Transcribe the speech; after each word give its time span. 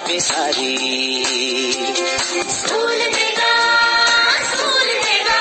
और 0.00 0.08
किताबें 0.08 0.20
सारी 0.20 0.76
स्कूल 2.50 2.98
देगा 2.98 3.52
स्कूल 4.42 4.86
देगा। 4.86 5.40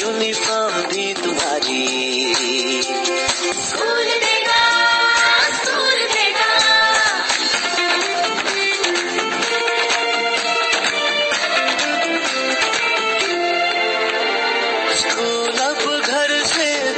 यूनिफॉर्म 0.00 0.82
भी 0.82 1.14
तुम्हारी 1.14 1.86
स्कूल 3.62 4.04
देगा 4.04 4.62
स्कूल 5.50 5.98
देगा। 6.14 6.48
स्कूल 14.94 15.58
अब 15.58 16.00
घर 16.00 16.42
से 16.44 16.93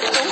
ser 0.00 0.31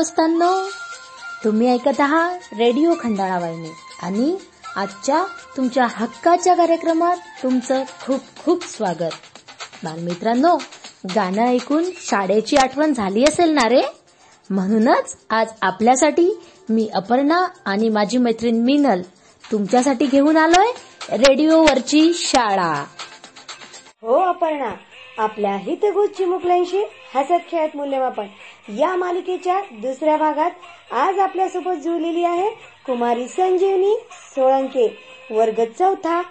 दोस्तांनो 0.00 0.50
तुम्ही 1.44 1.72
ऐकत 1.72 2.00
आहात 2.00 2.54
रेडिओ 2.58 2.92
खंडाळा 3.00 3.38
वाहिनी 3.38 3.70
आणि 4.02 4.36
आजच्या 4.76 5.24
तुमच्या 5.56 5.86
हक्काच्या 5.90 6.54
कार्यक्रमात 6.54 7.16
तुमचं 7.42 7.82
खूप 8.06 8.20
खूप 8.44 8.64
स्वागत. 8.64 9.12
बालमित्रांनो 9.84 10.56
गाणं 11.14 11.42
ऐकून 11.42 11.84
शाळेची 11.96 12.56
आठवण 12.56 12.94
झाली 12.94 13.24
असेल 13.24 13.50
ना 13.50 13.68
रे? 13.68 13.82
म्हणूनच 14.50 15.16
आज 15.30 15.48
आपल्यासाठी 15.62 16.40
मी 16.68 16.88
अपर्णा 16.94 17.46
आणि 17.64 17.88
माझी 17.88 18.18
मैत्रीण 18.18 18.64
मिनल 18.64 19.02
तुमच्यासाठी 19.52 20.06
घेऊन 20.06 20.36
आलोय 20.36 20.72
रेडिओवरची 21.16 22.12
शाळा. 22.14 22.84
हो 24.02 24.20
अपर्णा 24.20 24.74
आपल्या 25.18 25.56
हितगुज 25.56 26.10
चिमुकल्यांशी 26.10 26.82
हसत 27.14 27.50
खेळत 27.50 27.76
मूल्यमापन. 27.76 28.26
या 28.68 28.94
मालिकेच्या 28.96 29.60
दुसऱ्या 29.72 30.16
भागात 30.16 30.50
आज 30.92 31.18
आपल्यासोबत 31.18 31.80
जुळलेली 31.84 32.24
आहे 32.24 32.50
कुमारी 32.86 33.28
संजीवनी 33.28 33.94
सोळंके 34.34 34.86
वर्ग 35.30 35.64
चौथा 35.78 36.22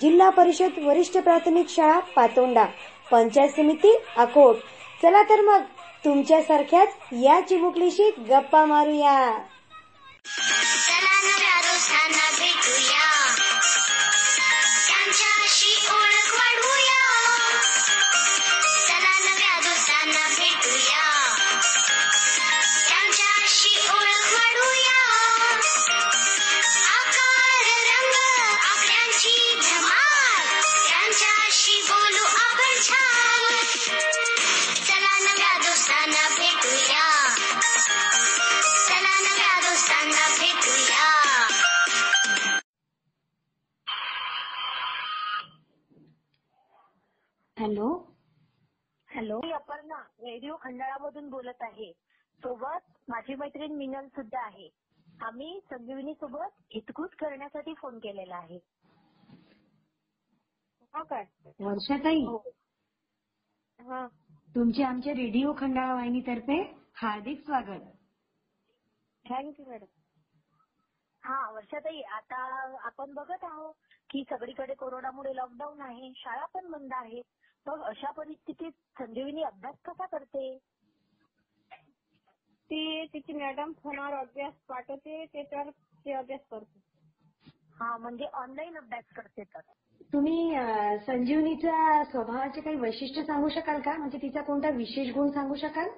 जिल्हा 0.00 0.30
परिषद 0.30 0.78
वरिष्ठ 0.78 1.18
प्राथमिक 1.18 1.68
शाळा 1.68 1.98
पातोंडा 1.98 2.64
पंचायत 3.10 3.48
समिती 3.48 3.96
अकोट. 4.16 4.56
चला 5.02 5.22
तर 5.22 5.40
मग 5.40 5.62
तुमच्यासारख्याच 6.04 6.96
या 7.12 7.40
चिमुकलीशी 7.48 8.10
गप्पा 8.28 8.64
मारूया. 8.64 9.38
हॅलो. 49.24 49.38
मी 49.40 49.50
अपर्णा 49.52 49.98
रेडिओ 50.20 50.56
खंडाळामधून 50.62 51.28
बोलत 51.30 51.62
आहे. 51.62 51.90
सोबत 52.40 52.90
माझी 53.08 53.34
मैत्रीण 53.34 53.72
मिनल 53.72 54.08
सुद्धा 54.08 54.40
आहे. 54.40 54.68
आम्ही 55.22 55.60
संजीवनी 55.70 56.14
सोबत 56.14 56.56
हितगुज 56.72 57.14
करण्यासाठी 57.14 57.74
फोन 57.74 57.98
केलेला 57.98 58.36
आहे. 58.36 58.58
हो 60.94 61.04
काय? 61.04 61.24
वर्षाताई 61.60 62.24
हा. 63.80 64.06
तुमचे 64.54 64.82
आमच्या 64.82 65.12
रेडिओ 65.12 65.52
खंडाळा 65.58 65.94
वाहिनीतर्फे 65.94 66.60
हार्दिक 66.96 67.40
स्वागत. 67.44 67.86
थँक्यू 69.24 69.66
मॅडम 69.66 69.86
हा 71.22 71.50
वर्षाताई 71.50 72.00
आता 72.12 72.42
आपण 72.86 73.14
बघत 73.14 73.44
आहोत 73.44 73.74
की 74.10 74.22
सगळीकडे 74.30 74.74
कोरोनामुळे 74.74 75.34
लॉकडाऊन 75.36 75.80
आहे 75.80 76.12
शाळा 76.16 76.44
पण 76.44 76.70
बंद 76.70 76.92
आहे 76.94 77.22
मग 77.66 77.80
अशा 77.80 78.10
परिस्थितीत 78.10 78.72
संजीवनी 78.98 79.42
अभ्यास 79.42 79.74
कसा 79.84 80.06
करते? 80.06 80.58
ती 82.70 83.06
तिची 83.06 83.32
मॅडम 83.32 83.72
फोनवर 83.72 84.12
अभ्यास 84.12 84.54
पाठवते 84.68 85.24
त्याच्यावर 85.26 85.70
ती 85.70 86.12
अभ्यास 86.12 86.40
करते. 86.50 86.80
हा 87.80 87.96
म्हणजे 87.96 88.24
ऑनलाईन 88.24 88.76
अभ्यास 88.76 89.04
करते 89.16 89.42
तर. 89.44 89.60
तुम्ही 90.12 90.54
अं, 90.54 90.96
संजीवनीच्या 90.98 92.04
स्वभावाचे 92.04 92.60
काही 92.60 92.76
वैशिष्ट्य 92.76 93.22
सांगू 93.24 93.48
शकाल 93.48 93.80
का? 93.80 93.96
म्हणजे 93.96 94.18
तिचा 94.18 94.42
कोणता 94.42 94.70
विशेष 94.70 95.14
गुण 95.14 95.30
सांगू 95.30 95.54
शकाल? 95.54 95.88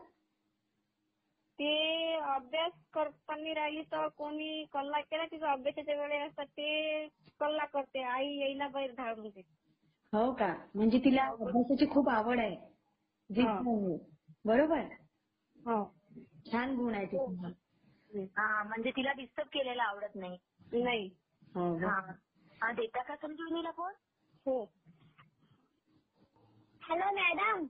ते 1.59 2.15
अभ्यास 2.15 2.73
करताना 2.93 3.55
राहिली 3.55 3.83
तर 3.83 4.09
कोणी 4.09 4.65
कल्ला 4.65 5.01
केला 5.01 5.25
तिचा 5.25 5.53
अभ्यासाच्या 5.53 6.07
वेळेस 6.07 6.33
तर 6.39 6.45
ते 6.45 7.07
कल्ला 7.41 7.65
करते. 7.65 8.03
आई 8.03 8.27
येईना 8.27 8.69
बाहेर 8.69 8.93
धाड 8.93 9.19
म्हणते 9.19 9.43
हो 10.17 10.33
का? 10.33 10.53
म्हणजे 10.75 10.99
तिला 10.99 11.25
अभ्यासाची 11.27 11.87
खूप 11.87 12.09
आवड 12.09 12.41
आहे. 12.41 12.57
जिद्द 13.31 13.49
हा. 13.49 13.61
आहे. 13.69 13.97
बरोबर? 14.45 14.83
हो. 15.57 15.85
छान 16.47 16.75
गुण 16.77 16.95
आहे 16.95 17.07
तिचा 17.07 17.49
हा. 18.39 18.63
म्हणजे 18.63 18.91
तिला 18.91 19.13
डिस्टर्ब 19.13 19.49
केलेला 19.49 19.83
आवडत 19.83 20.15
नाही. 20.15 20.39
नाही. 20.73 21.07
हो 21.55 21.69
हो. 21.79 21.89
हा. 21.89 21.99
हा, 22.61 22.73
देता 22.73 23.03
का 23.03 23.17
संजीवनीला 23.17 23.71
फोन 23.71 23.93
हो. 24.47 24.63
Hello 26.83 27.11
madam 27.15 27.67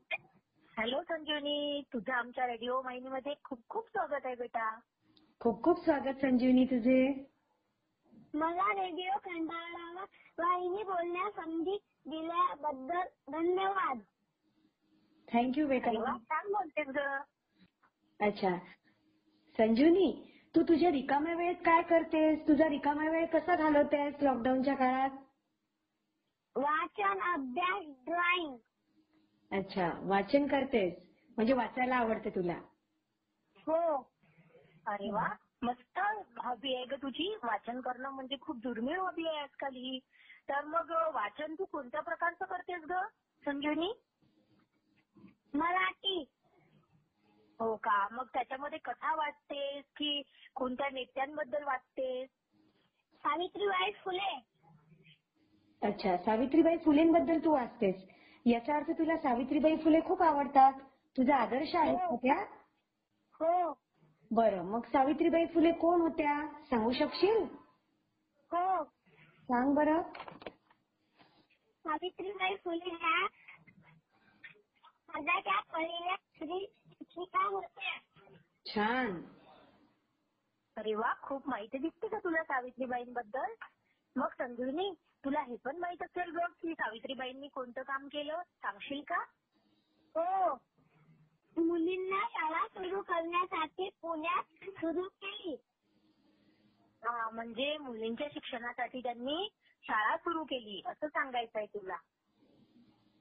hello 0.77 1.03
Sanjeevani. 1.03 1.83
तुझं 1.93 2.13
आमच्या 2.13 2.47
रेडिओ 2.47 2.81
वाहिनीमध्ये 2.83 3.35
खूप 3.45 3.63
खूप 3.69 3.89
स्वागत 3.89 4.27
आहे 4.27 4.35
बेटा. 4.35 4.69
खूप 5.41 5.63
खूप 5.65 5.79
स्वागत 5.85 6.21
संजीवनी 6.21 6.65
तुझे. 6.65 6.99
मला 8.37 8.73
रेडिओ 8.73 9.19
खंडाळा 9.25 10.05
वाहिनी 10.39 10.83
बोलण्यास 10.83 11.33
संधी 11.33 11.77
दिल्याबद्दल 12.07 13.33
धन्यवाद. 13.33 14.01
थँक्यू 15.29 15.67
अरे 15.67 15.97
वा, 15.99 16.13
बेटा 16.13 16.17
छान 16.19 16.53
बोलतेस 16.53 16.89
ग 16.89 16.99
अच्छा. 18.21 18.57
संजूनी 19.59 20.11
तू 20.55 20.63
तुझ्या 20.63 20.91
रिकाम्या 20.91 21.35
वेळेत 21.35 21.55
काय 21.55 21.83
करतेस? 21.83 22.39
तुझा 22.49 22.69
रिकाम्या 22.69 23.11
वेळ 23.11 23.27
कसा 23.27 23.57
घालवतेस 23.57 24.23
लॉकडाऊनच्या 24.23 24.75
काळात? 24.75 25.11
वाचन 26.57 27.21
अभ्यास 27.33 27.85
ड्रॉइंग 28.05 28.57
अच्छा. 29.51 29.91
वाचन 30.03 30.47
करतेस. 30.47 30.95
म्हणजे 31.37 31.53
वाचायला 31.53 31.97
आवडते 31.97 32.31
तुला. 32.31 32.61
हो. 33.57 33.97
अरे 34.87 35.11
वा. 35.11 35.29
मस्त 35.63 35.99
हॉबी 36.39 36.75
आहे 36.75 36.85
ग 36.85 36.93
तुझी. 36.93 37.35
वाचन 37.43 37.81
करणं 37.81 38.11
म्हणजे 38.11 38.37
खूप 38.41 38.57
दुर्मिळ 38.57 38.99
हॉबी 38.99 39.29
आहे 39.29 39.39
आजकाल 39.39 39.75
ही. 39.75 39.99
तर 40.49 40.65
मग 40.65 40.91
वाचन 41.15 41.55
तू 41.55 41.65
कोणत्या 41.65 42.01
प्रकारचं 42.01 42.45
करतेस 42.45 42.85
ग 42.91 42.93
संजीवनी? 43.45 43.93
मराठी. 45.55 46.25
हो 47.61 47.77
का? 47.77 48.09
मग 48.13 48.25
त्याच्यामध्ये 48.25 48.79
कथा 48.79 49.15
वाचतेस 49.15 49.85
की 49.97 50.23
कोणत्या 50.55 50.89
नेत्यांबद्दल 50.93 51.65
वाचतेस? 51.65 52.29
सावित्रीबाई 53.17 53.93
फुले. 53.93 54.41
अच्छा 55.83 56.17
सावित्रीबाई 56.17 56.77
फुलेंबद्दल 56.79 57.39
तू 57.45 57.53
वाचतेस. 57.53 58.07
याचा 58.47 58.77
अर्थ 58.77 58.91
तुला 58.91 59.17
सावित्रीबाई 59.17 59.77
फुले 59.77 60.01
खूप 60.01 60.23
आवडतात. 60.23 60.73
तुझा 61.17 61.37
आदर्श 61.37 61.75
आहेत 61.75 61.99
का 61.99 62.17
त्या? 62.17 62.45
हो. 63.35 63.86
बरं 64.33 64.63
मग 64.65 64.85
सावित्रीबाई 64.85 65.47
फुले 65.47 65.73
कोण 65.73 66.01
होत्या? 66.01 66.47
सांगू 66.71 66.93
शकशील? 66.93 67.43
हो. 68.53 68.85
सांग 69.43 69.75
बरं. 69.75 70.03
सावित्रीबाई 71.87 72.57
फुले 72.57 72.91
ह्या 72.91 73.27
भारताच्या 75.09 75.61
पहिल्या 75.61 76.17
स्त्री 76.17 76.75
शिक्षिका 76.89 77.47
होत्या. 77.47 77.99
छान. 78.67 79.23
अरे 80.77 80.95
वा 80.95 81.15
खूप 81.23 81.49
माहिती 81.49 81.79
दिसते 81.79 82.09
का 82.09 82.19
तुला 82.19 82.43
सावित्रीबाईंबद्दल? 82.43 83.55
मग 84.17 84.27
संजीवनी 84.27 84.91
तुला 85.25 85.41
हे 85.41 85.57
पण 85.57 85.77
माहीत 85.77 86.03
असेल 86.03 86.37
ग 86.37 86.39
की 86.39 86.75
सावित्रीबाईंनी 86.75 87.49
कोणतं 87.49 87.83
काम 87.83 88.09
केलं? 88.09 88.43
सांगशील 88.43 89.01
का? 89.01 89.19
हो. 90.17 90.55
सुरू 92.67 93.03
करण्यासाठी 93.03 93.91
पुण्यात 94.03 94.71
सुरू 94.81 95.03
केली. 95.03 95.57
हा 97.03 97.31
म्हणजे 97.31 97.79
मुलींच्या 97.79 98.29
शिक्षणासाठी 98.33 99.01
त्यांनी 99.01 99.49
शाळा 99.85 100.17
सुरू 100.17 100.45
केली 100.45 100.83
असं 100.87 101.09
सांगायचं 101.09 101.59
आहे 101.59 101.67
तुला. 101.67 101.97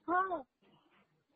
हो. 0.08 0.42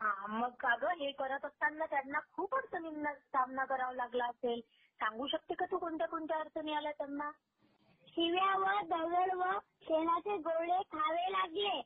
हा 0.01 0.27
मग 0.27 0.65
अगं 0.65 0.89
हे 0.89 1.13
करत 1.13 1.45
असताना 1.45 1.87
त्यांना 1.87 2.19
खूप 2.33 2.55
अडचणींना 2.55 3.15
सामना 3.15 3.65
करावा 3.65 3.93
लागला 3.93 4.25
असेल. 4.25 4.61
सांगू 5.01 5.27
शकते 5.27 5.55
का 5.55 5.65
तू 5.71 5.79
कोणत्या 5.79 6.09
कोणत्या 6.09 6.37
अडचणी 6.37 6.73
आल्या 6.73 6.93
त्यांना? 6.93 7.31
शिव्या 8.09 8.57
व 8.57 8.87
दगड 8.87 9.35
व 9.35 9.43
शेणाचे 9.83 10.37
गोळे 10.37 10.83
खावे 10.83 11.33
लागले. 11.33 11.83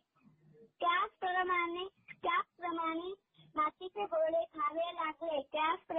त्याचप्रमाणे 0.80 3.14
मातीचे 3.54 4.04
गोळे 4.04 4.44
खावे 4.44 4.94
लागले 4.94 5.42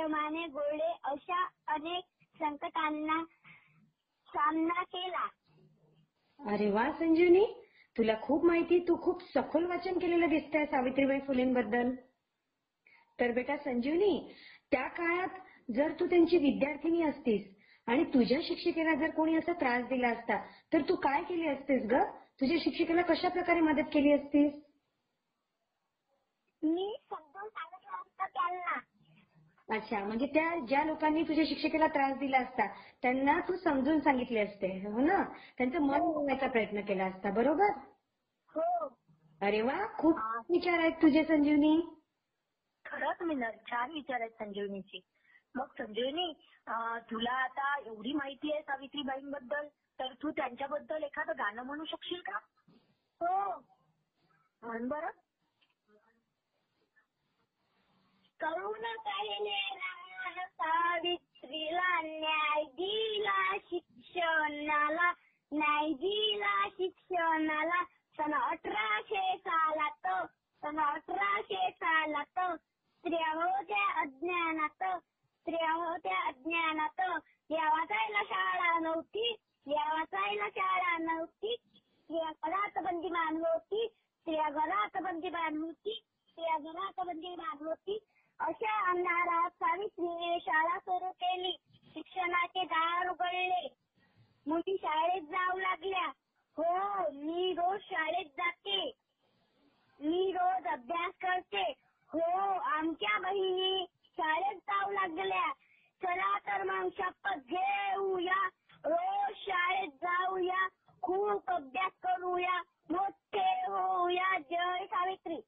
त्याचप्रमाणे 0.06 0.46
गोळे 0.48 0.92
अशा 1.04 1.44
अनेक 1.68 2.04
संकटांना 2.40 3.24
सामना 4.28 4.84
केला. 4.84 5.28
अरे 6.40 6.70
वा 6.72 6.92
संजीवनी. 6.92 7.46
तुला 7.98 8.14
खूप 8.22 8.46
माहिती 8.46 8.80
तू 8.80 8.96
खूप 9.04 9.22
सखोल 9.34 9.66
वाचन 9.66 9.98
केलेलं 10.00 10.30
दिसतंय 10.30 10.66
सावित्रीबाई 10.66 11.20
फुलेंबद्दल. 11.20 11.92
तर 13.20 13.32
बेटा 13.32 13.58
संजीवनी 13.58 14.34
त्या 14.72 14.88
काळात 14.88 15.40
जर 15.76 15.92
तू 16.00 16.06
त्यांची 16.06 16.38
विद्यार्थिनी 16.38 17.02
असतीस 17.04 17.46
आणि 17.88 18.04
तुझ्या 18.04 18.40
शिक्षिकेला 18.44 18.96
जर 18.96 19.10
कोणी 19.10 19.36
असा 19.36 19.54
त्रास 19.54 19.86
दिला 19.90 20.10
असता 20.10 20.38
तर 20.74 20.82
तू 20.82 20.96
काय 20.96 21.24
केली 21.24 21.48
असतीस 21.48 21.84
ग? 21.92 22.04
तुझ्या 22.42 22.58
शिक्षिकेला 22.60 23.02
कशा 23.02 23.30
प्रकारे 23.30 23.62
मदत 23.62 23.90
केली 23.94 24.12
असतीस? 24.12 24.52
मी 26.64 26.96
समजून 27.10 27.50
सांगितलं 27.50 28.02
असतं 28.02 28.26
त्यांना. 28.26 28.80
अच्छा 29.70 30.00
म्हणजे 30.00 30.26
त्या 30.26 30.56
ज्या 30.68 30.84
लोकांनी 30.84 31.24
तुझ्या 31.24 31.44
शिक्षिकेला 31.48 31.88
त्रास 31.88 32.18
दिला 32.18 32.38
असता 32.38 32.66
त्यांना 33.02 33.40
तू 33.40 33.56
समजून 33.56 34.00
सांगितले 34.00 34.40
असते 34.40 34.68
हो 34.86 35.00
ना? 35.00 35.24
त्यांचं 35.58 35.82
मन 35.82 36.02
मिळवण्याचा 36.02 36.48
प्रयत्न 36.48 36.82
केला 36.82 37.06
असता 37.06 37.32
बरोबर? 37.32 37.72
हो. 38.56 38.88
अरे 39.42 39.62
वा 39.62 39.86
खूप 39.98 40.20
विचार 40.50 40.80
आहेत 40.80 41.02
तुझे 41.02 41.24
संजीवनी. 41.24 41.80
खरंच 42.86 43.22
मिनल 43.22 43.58
छान 43.72 43.92
विचार 43.92 44.20
आहेत 44.22 44.32
संजीवनीची. 44.40 45.00
मग 45.56 45.66
संजीवनी 45.78 46.34
अं, 46.68 46.98
तुला 47.12 47.32
आता 47.32 47.76
एवढी 47.86 48.14
माहिती 48.14 48.52
आहे 48.52 48.62
सावित्रीबाईंबद्दल 48.62 49.68
तर 50.00 50.14
तू 50.14 50.32
त्यांच्याबद्दल 50.32 51.04
एखादं 51.04 51.34
गाणं 51.38 51.64
म्हणू 51.64 51.86
शकशील 51.86 52.22
का? 52.22 52.38
हो. 53.22 53.50
म्हण 54.64 54.88
बरं. 54.88 55.10
करुण 58.46 58.84
पाहिले 58.98 59.60
रामानं 59.76 60.48
सावित्रीला 60.48 62.02
न्याय 62.02 62.64
दिला 62.64 63.58
शिक्षणाला 63.58 65.12
न्याय 65.52 65.90
दिला 65.90 66.68
शिक्षणाला. 66.70 67.84
सन 68.18 68.34
अठराशे 68.34 69.38
सालात 69.38 70.08
सन 70.62 70.80
अठराशे 70.80 71.72
सालात 71.72 72.40
स्त्रिया 72.58 73.32
होत्या 73.32 74.02
अज्ञानात 74.02 75.00
स्त्रिया 75.00 75.72
होत्या 75.72 76.28
अज्ञानात. 76.28 77.02
या 77.50 77.70
वाचायला 77.70 78.24
शाळा 78.24 78.80
नव्हती 78.80 79.36
या 79.68 79.94
वाचायला 79.94 80.50
शाळा 80.50 80.98
नव्हती. 80.98 81.56
स्त्रिया 81.74 82.32
घरात 82.44 82.84
बंदीमान 82.84 83.38
होती 83.38 83.88
स्त्रिया 83.88 84.50
घरात 84.50 85.02
बंदीमान 85.02 85.58
होती 85.58 86.04
स्त्रिया 86.30 86.58
घरात 86.58 87.06
बंदीमान 87.06 87.66
होती. 87.68 88.00
अशा 88.40 88.90
अंधारात 88.90 89.50
सावित्रीने 89.50 90.40
शाळा 90.40 90.80
सुरू 90.80 91.12
केली. 91.12 91.56
शिक्षणाचे 91.94 92.64
दार 92.64 93.10
उघडले. 93.10 93.68
मुली 94.48 94.78
शाळेत 94.78 95.22
जाऊ 95.22 95.58
लागल्या. 95.58 96.06
हो 96.58 97.02
मी 97.12 97.54
रोज 97.54 97.80
शाळेत 97.82 98.26
जाते. 98.26 98.92
मी 100.00 100.32
रोज 100.32 100.68
अभ्यास 100.68 101.12
करते. 101.22 101.74
हो 102.08 102.60
आमच्या 102.60 103.20
बहिणी 103.20 103.86
शाळेत 104.06 104.56
जाऊ 104.56 104.92
लागल्या. 104.92 105.52
चला 106.04 106.38
तर 106.40 106.64
मग 106.64 106.90
शपथ 106.98 107.36
घेऊया. 107.36 108.50
रोज 108.86 109.34
शाळेत 109.38 109.90
जाऊया. 109.90 110.68
खूप 111.02 111.50
अभ्यास 111.50 111.92
करूया. 112.04 112.62
मोठे 112.90 113.50
होऊया. 113.68 114.38
जय 114.40 114.86
सावित्री. 114.86 115.42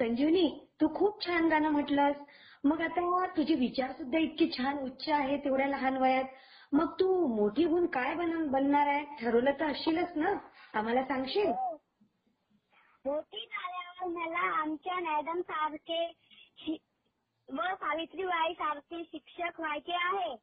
संजीवनी 0.00 0.48
तू 0.80 0.88
खूप 0.94 1.24
छान 1.26 1.48
गाणं 1.48 1.70
म्हटलंस. 1.70 2.16
मग 2.64 2.80
आता 2.82 3.26
तुझे 3.36 3.54
विचार 3.54 3.92
सुद्धा 3.92 4.18
इतके 4.18 4.50
छान 4.52 4.78
उच्च 4.78 5.08
आहेत 5.12 5.46
एवढ्या 5.46 5.66
लहान 5.68 5.96
वयात. 5.96 6.24
मग 6.72 6.92
तू 7.00 7.06
मोठी 7.26 7.64
होऊन 7.64 7.86
काय 7.94 8.14
बन 8.14 8.46
बनणार 8.50 8.86
आहे? 8.86 9.04
ठरवलं 9.20 9.58
तर 9.60 9.70
असशीलच 9.70 10.16
ना? 10.16 10.32
आम्हाला 10.74 11.02
सांगशील? 11.04 11.50
मोठी 13.04 13.46
झाल्यावर 13.46 14.08
मला 14.10 14.46
आमच्या 14.60 14.98
मॅडम 15.00 15.40
सारखे 15.42 16.06
व 17.48 17.62
सावित्रीबाई 17.74 18.52
सारखे 18.54 19.02
शिक्षक 19.04 19.60
व्हायचे 19.60 19.92
आहे. 19.94 20.34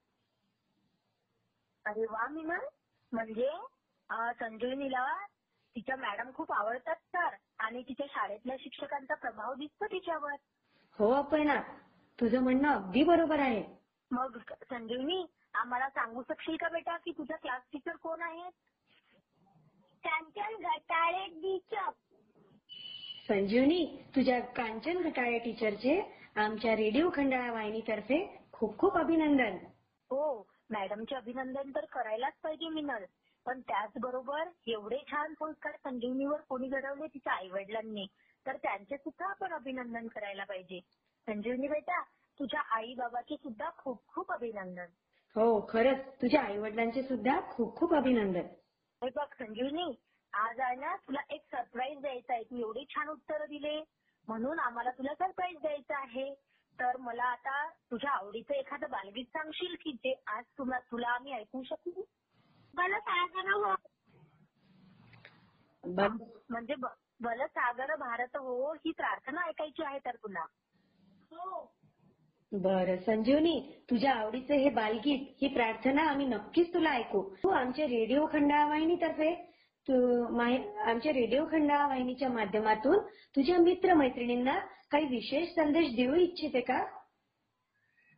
अरे 1.85 2.05
वा 2.05 2.27
मिनल 2.29 2.65
म्हणजे 3.11 3.49
संजीवनीला 4.39 5.05
तिच्या 5.75 5.95
मॅडम 5.95 6.31
खूप 6.35 6.51
आवडतात 6.53 6.95
तर 7.13 7.35
आणि 7.67 7.81
तिच्या 7.81 8.05
शाळेतल्या 8.09 8.55
शिक्षकांचा 8.59 9.15
प्रभाव 9.15 9.53
दिसतो 9.53 9.85
तिच्यावर. 9.85 10.35
हो 10.97 11.09
अपर्णा 11.13 11.59
तुझं 12.19 12.43
म्हणणं 12.43 12.67
अगदी 12.69 13.03
बरोबर 13.03 13.39
आहे. 13.39 13.63
मग 14.11 14.37
संजीवनी 14.69 15.25
आम्हाला 15.53 15.89
सांगू 15.89 16.21
शकशील 16.21 16.55
का 16.55 16.67
बेटा 16.69 16.95
की 16.97 17.11
तुझ्या 17.11 17.37
क्लास 17.37 17.61
टीचर 17.73 17.95
कोण 17.95 18.21
आहेत 18.21 18.51
कांचन 20.03 20.55
घटाळे 20.63 21.25
टीचर 21.27 21.89
संजीवनी 23.27 23.85
तुझ्या 24.15 24.39
कांचन 24.55 25.01
घटाळे 25.01 25.37
टीचरचे 25.39 25.99
आमच्या 26.35 26.75
रेडिओ 26.75 27.09
खंडाळा 27.13 27.51
वाहिनीतर्फे 27.51 28.25
खूप 28.51 28.77
खूप 28.77 28.97
अभिनंदन. 28.97 29.57
हो 30.11 30.47
मॅडमचे 30.69 31.15
अभिनंदन 31.15 31.71
तर 31.75 31.85
करायलाच 31.85 32.33
पाहिजे 32.43 32.69
मिनल. 32.69 33.03
पण 33.47 33.59
त्याचबरोबर 33.61 34.49
एवढे 34.67 34.97
छान 35.11 35.33
संस्कार 35.33 35.75
संजीवनीवर 35.83 36.41
कोणी 36.41 36.67
घडवले 36.67 37.07
तिच्या 37.07 37.33
आई 37.33 37.49
वडिलांनी 37.49 38.05
तर 38.45 38.57
त्यांचे 38.57 38.97
सुद्धा 38.97 39.29
आपण 39.29 39.53
अभिनंदन 39.53 40.07
करायला 40.07 40.43
पाहिजे. 40.43 40.79
संजीवनी 41.27 41.67
बेटा 41.67 42.01
तुझ्या 42.39 42.61
आई 42.75 42.93
बाबाचे 42.93 43.35
सुद्धा 43.35 43.69
खूप 43.77 44.07
खूप 44.07 44.31
अभिनंदन. 44.31 44.85
हो 45.35 45.67
खरंच. 45.69 45.97
तुझ्या 46.21 46.41
आई 46.41 46.57
वडिलांचे 46.57 47.03
सुद्धा 47.03 47.39
खूप 47.51 47.75
खूप 47.77 47.93
अभिनंदन. 47.93 48.47
हे 49.03 49.09
बघ 49.15 49.27
संजीवनी 49.33 49.95
आज 50.33 50.59
आहे 50.59 50.75
ना 50.75 50.95
तुला 50.95 51.19
एक 51.29 51.41
सरप्राईज 51.51 52.01
द्यायचा 52.01 52.33
आहे. 52.33 52.43
तू 52.43 52.57
एवढी 52.57 52.85
छान 52.89 53.07
उत्तरं 53.07 53.45
दिले. 53.45 53.83
म्हणून 54.27 54.59
आम्हाला 54.59 54.91
तुला 54.91 55.13
सरप्राईज 55.13 55.57
द्यायचं 55.61 55.95
आहे. 55.95 56.33
तर 56.79 56.97
मला 56.97 57.23
आता 57.23 57.69
तुझ्या 57.69 58.11
आवडीचं 58.11 58.53
एखादं 58.53 58.89
बालगीत 58.89 59.25
सांगशील 59.25 59.75
की 59.81 59.91
जे 59.91 60.23
आज 60.27 60.43
तुला 60.57 60.79
तुला 60.79 61.09
आम्ही 61.09 61.33
ऐकू 61.33 61.63
शकू? 61.63 62.03
हो. 65.83 66.43
म्हणजे 66.49 66.75
बल 67.21 67.45
सागर 67.45 67.95
भारत 67.95 68.35
हो 68.35 68.73
ही 68.73 68.91
प्रार्थना 68.91 69.41
ऐकायची 69.41 69.83
आहे 69.83 69.99
तर 69.99 70.15
तुला. 70.15 70.41
हो. 71.31 71.73
बर 72.51 72.95
संजीवनी 72.95 73.83
तुझ्या 73.89 74.13
आवडीचं 74.13 74.53
हे 74.53 74.69
बालगीत 74.69 75.35
ही 75.41 75.47
प्रार्थना 75.47 76.01
आम्ही 76.01 76.25
नक्कीच 76.25 76.73
तुला 76.73 76.89
ऐकू. 76.89 77.35
तू 77.43 77.49
आमच्या 77.49 77.85
रेडिओ 77.85 78.25
खंडाळा 78.25 78.67
वाहिनीतर्फे 78.67 79.53
तू 79.87 80.27
माहि- 80.37 80.77
आमच्या 80.77 81.13
रेडिओ 81.13 81.45
खंडाळा 81.45 81.87
वाहिनीच्या 81.87 82.29
माध्यमातून 82.29 82.99
तुझ्या 83.07 83.57
मित्र 83.57 83.93
मैत्रिणींना 83.93 84.59
काही 84.91 85.05
विशेष 85.05 85.49
संदेश 85.49 85.95
देऊ 85.95 86.15
इच्छिते 86.15 86.61
का? 86.61 86.79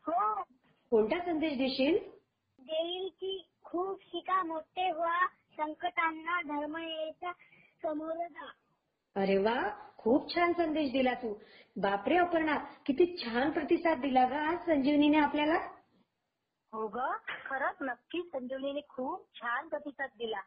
हो. 0.08 0.42
कोणता 0.92 1.26
संदेश 1.26 1.54
देशील? 1.54 1.98
देईल 2.60 3.10
की 3.10 3.49
खूप 3.72 4.00
शिका 4.02 4.44
मोठे 4.44 4.92
व्हा 4.92 5.28
संकटांना 5.28 6.42
धर्म 6.42 6.78
यायचा 6.78 7.32
समोर 7.84 8.28
जा. 8.28 8.48
अरे 9.16 9.38
वा 9.38 9.70
खूप 9.98 10.36
छान 10.36 10.54
संदेश 10.54 10.92
दिला 10.92 11.14
तू. 11.14 11.34
बापरे 11.78 12.18
अपर्णा 12.18 12.58
किती 12.86 13.06
छान 13.18 13.52
प्रतिसाद 13.52 13.98
दिला 13.98 14.26
ग 14.26 14.32
आज 14.32 14.58
संजीवनीने 14.58 15.18
आपल्याला. 15.18 15.58
हो 16.74 16.88
ग 16.88 17.00
खरंच 17.46 17.76
नक्कीच 17.82 18.26
संजीवनीने 18.26 18.82
खूप 18.90 19.26
छान 19.36 19.68
प्रतिसाद 19.68 20.10
दिला. 20.18 20.42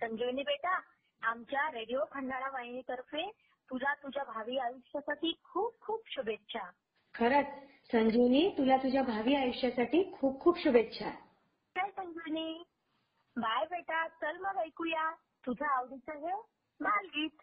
संजीवनी 0.00 0.42
बेटा 0.42 0.80
आमच्या 1.22 1.70
रेडिओ 1.70 2.00
खंडाळा 2.12 2.50
वाहिनीतर्फे 2.50 3.30
तुला 3.70 3.94
तुझ्या 3.94 4.24
भावी 4.24 4.58
आयुष्यासाठी 4.58 5.32
खूप 5.44 5.80
खूप 5.80 6.02
शुभेच्छा. 6.06 6.70
खरंच 7.14 7.46
संजीवनी 7.92 8.54
तुला 8.58 8.76
तुझ्या 8.76 9.02
भावी 9.02 9.34
आयुष्यासाठी 9.34 10.12
खूप 10.12 10.40
खूप 10.40 10.58
शुभेच्छा. 10.58 11.10
काय 11.96 12.52
बाय 13.36 13.64
बेटा 13.66 14.06
चल 14.10 14.38
मग 14.38 14.58
ऐकूया. 14.58 15.10
तुझं 15.46 15.66
आवडीचं 15.66 16.18
हे 16.20 16.34
बालगीत 16.80 17.42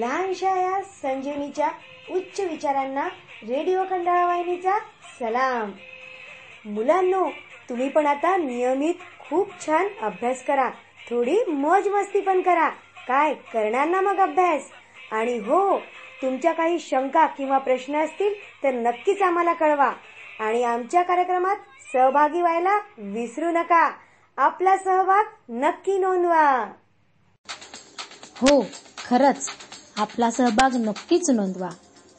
लहानशा 0.00 0.60
या 0.60 0.82
संजीवनीच्या 0.82 1.68
उच्च 2.10 2.40
विचारांना 2.40 3.08
रेडिओ 3.48 3.84
खंडाळा 3.90 4.26
वाहिनीचा 4.26 4.78
सलाम. 5.18 5.70
मुलांनो 6.64 7.30
तुम्ही 7.68 7.88
पण 7.88 8.06
आता 8.06 8.36
नियमित 8.36 8.94
खूप 9.18 9.66
छान 9.66 9.88
अभ्यास 10.02 10.44
करा. 10.44 10.70
थोडी 11.10 11.44
मौज 11.48 11.88
मस्ती 11.88 12.20
पण 12.20 12.42
करा. 12.42 12.68
काय 13.08 13.34
करणार 13.34 13.88
ना 13.88 14.00
मग 14.00 14.20
अभ्यास? 14.20 14.62
आणि 15.12 15.38
हो 15.38 15.78
तुमच्या 16.22 16.52
काही 16.52 16.78
शंका 16.78 17.26
किंवा 17.26 17.58
प्रश्न 17.58 17.96
असतील 17.96 18.34
तर 18.62 18.70
नक्कीच 18.70 19.22
आम्हाला 19.22 19.52
कळवा. 19.52 19.92
आणि 20.40 20.64
आमच्या 20.64 21.02
कार्यक्रमात 21.02 21.56
सहभागी 21.92 22.40
व्हायला 22.40 22.78
विसरू 22.98 23.50
नका. 23.50 23.90
आपला 24.36 24.76
सहभाग 24.76 25.24
नक्की 25.48 25.98
नोंदवा. 25.98 26.72
हो 28.36 28.66
खरंच. 29.08 29.50
आपला 29.96 30.30
सहभाग 30.30 30.76
नक्कीच 30.76 31.30
नोंदवा. 31.30 31.68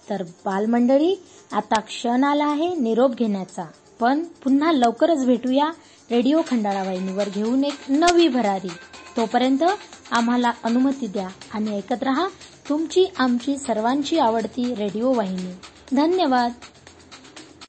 तर 0.10 0.24
बालमंडळी 0.24 1.16
आता 1.52 1.80
क्षण 1.80 2.24
आला 2.24 2.46
आहे 2.46 2.76
निरोप 2.76 3.12
घेण्याचा. 3.12 3.64
पण 4.00 4.24
पुन्हा 4.24 4.72
लवकरच 4.72 5.26
भेटूया 5.26 5.66
रेडिओ 6.12 6.42
खंडाळा 6.48 6.84
वाहिनीवर 6.84 7.30
घेऊन 7.30 7.64
एक 7.64 7.78
नवी 7.90 8.28
भरारी. 8.28 8.72
तोपर्यंत 9.18 9.64
आम्हाला 10.12 10.52
अनुमती 10.64 11.08
द्या 11.08 11.28
आणि 11.54 11.78
ऐकत 11.78 12.04
रहा 12.04 12.28
तुमची 12.70 13.06
आमची 13.18 13.58
सर्वांची 13.58 14.20
आवडती 14.20 14.76
रेडिओ 14.76 15.14
वाहिनी. 15.14 15.54
धन्यवाद. 15.96 16.52